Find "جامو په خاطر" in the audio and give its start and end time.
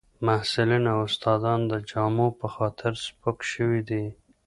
1.89-2.91